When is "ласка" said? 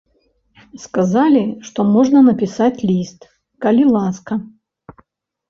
3.95-4.41